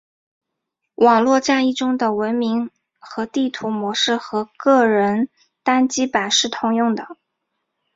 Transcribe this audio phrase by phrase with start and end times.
[0.95, 5.29] 网络战役中的文明和地图模式和个人
[5.61, 7.17] 单机版是通用的。